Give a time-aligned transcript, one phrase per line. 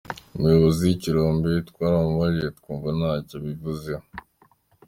[0.35, 4.05] Umuyobozi w’ikirombe twaramubajije twumva ntacyo abivuzeho.